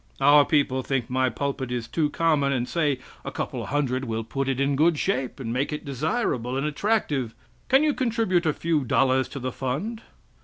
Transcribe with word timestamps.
Our 0.19 0.45
people 0.45 0.81
think 0.81 1.11
my 1.11 1.29
pulpit 1.29 1.71
is 1.71 1.87
too 1.87 2.09
common, 2.09 2.51
and 2.51 2.67
say 2.67 2.97
a 3.23 3.29
couple 3.31 3.63
hundred 3.67 4.05
will 4.05 4.23
put 4.23 4.49
it 4.49 4.59
in 4.59 4.75
good 4.75 4.97
shape, 4.97 5.39
and 5.39 5.53
make 5.53 5.71
it 5.71 5.85
desirable 5.85 6.57
and 6.57 6.65
attractive. 6.65 7.35
Can 7.69 7.83
you 7.83 7.93
contribute 7.93 8.47
a 8.47 8.51
few 8.53 8.83
dollars 8.83 9.27
to 9.27 9.37
the 9.39 9.51
fund?" 9.51 10.01